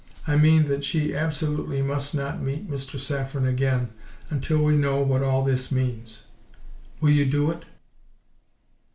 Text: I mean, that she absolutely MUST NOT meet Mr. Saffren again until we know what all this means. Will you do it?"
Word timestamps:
I 0.25 0.35
mean, 0.35 0.67
that 0.67 0.83
she 0.83 1.15
absolutely 1.15 1.83
MUST 1.83 2.15
NOT 2.15 2.41
meet 2.41 2.67
Mr. 2.67 2.99
Saffren 2.99 3.45
again 3.47 3.89
until 4.31 4.63
we 4.63 4.75
know 4.75 4.99
what 5.03 5.21
all 5.21 5.43
this 5.43 5.71
means. 5.71 6.23
Will 7.01 7.11
you 7.11 7.27
do 7.27 7.51
it?" 7.51 7.65